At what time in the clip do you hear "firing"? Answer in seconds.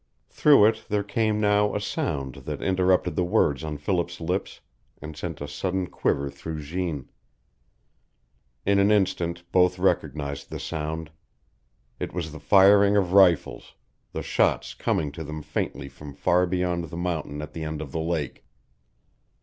12.39-12.97